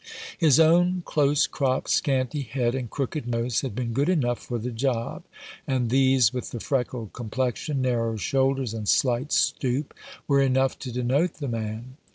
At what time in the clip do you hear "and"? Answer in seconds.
2.73-2.89, 5.67-5.91, 8.73-8.89